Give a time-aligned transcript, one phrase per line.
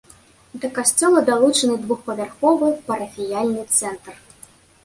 [0.63, 4.13] Да касцёла далучаны двухпавярховы парафіяльны цэнтр.